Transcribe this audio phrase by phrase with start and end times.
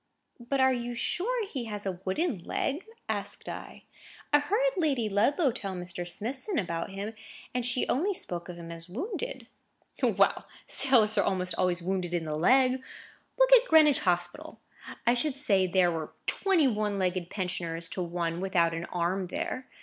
[0.39, 3.83] "But are you sure he has a wooden leg?" asked I.
[4.33, 6.07] "I heard Lady Ludlow tell Mr.
[6.09, 7.13] Smithson about him,
[7.53, 9.45] and she only spoke of him as wounded."
[10.01, 12.81] "Well, sailors are almost always wounded in the leg.
[13.37, 14.59] Look at Greenwich Hospital!
[15.05, 19.67] I should say there were twenty one legged pensioners to one without an arm there.